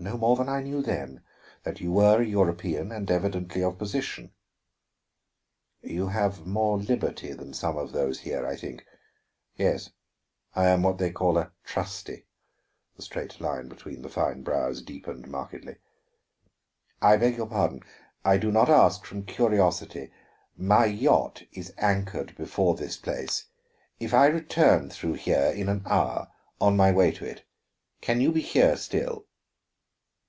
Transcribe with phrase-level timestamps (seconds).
[0.00, 1.24] "No more than I knew then:
[1.64, 4.30] that you were a European, and evidently of position."
[5.82, 8.86] "You have more liberty than some of those here, I think."
[9.56, 9.90] "Yes;
[10.54, 12.26] I am what they call a trusty;"
[12.94, 15.78] the straight line between the fine brows deepened markedly.
[17.02, 17.80] "I beg your pardon;
[18.24, 20.12] I do not ask from curiosity.
[20.56, 23.46] My yacht is anchored before this place
[23.98, 26.28] if I return through here in an hour,
[26.60, 27.44] on my way to it,
[28.00, 29.24] can you be here still?"